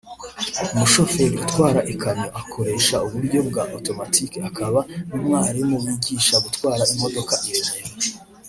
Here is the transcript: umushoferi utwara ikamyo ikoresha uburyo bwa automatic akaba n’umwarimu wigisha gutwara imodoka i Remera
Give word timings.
umushoferi 0.73 1.35
utwara 1.43 1.79
ikamyo 1.93 2.27
ikoresha 2.41 2.95
uburyo 3.07 3.39
bwa 3.47 3.63
automatic 3.75 4.31
akaba 4.49 4.79
n’umwarimu 5.07 5.75
wigisha 5.83 6.35
gutwara 6.45 6.83
imodoka 6.93 7.33
i 7.47 7.49
Remera 7.55 7.79